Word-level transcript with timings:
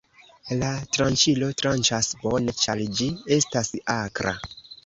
La 0.61 0.69
tranĉilo 0.95 1.51
tranĉas 1.59 2.11
bone, 2.23 2.57
ĉar 2.65 2.83
ĝi 3.01 3.11
estas 3.39 3.73
akra. 4.01 4.39